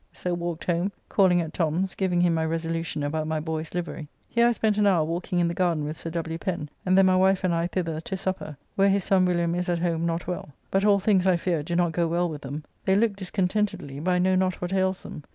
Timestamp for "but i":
13.99-14.17